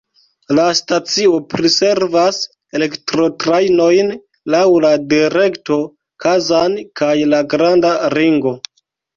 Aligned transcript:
La 0.59 0.63
stacio 0.77 1.33
priservas 1.51 2.39
elektrotrajnojn 2.79 4.09
laŭ 4.55 4.63
la 4.87 4.91
direkto 5.13 5.79
Kazan 6.27 6.81
kaj 7.03 7.15
la 7.37 7.47
Granda 7.57 7.97
Ringo. 8.17 8.59